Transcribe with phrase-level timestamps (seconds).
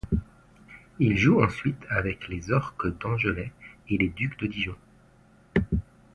[0.97, 3.51] Il joue ensuite avec les Orques d'Anglet
[3.87, 4.75] et les Ducs de Dijon.